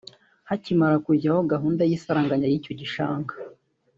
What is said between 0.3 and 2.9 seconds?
Hakimara kujyaho gahunda y’isaranganya ry’icyo